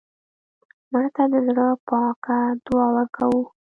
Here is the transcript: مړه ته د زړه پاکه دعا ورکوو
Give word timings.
مړه 0.91 1.09
ته 1.15 1.23
د 1.31 1.33
زړه 1.47 1.67
پاکه 1.87 2.37
دعا 2.65 2.85
ورکوو 2.95 3.41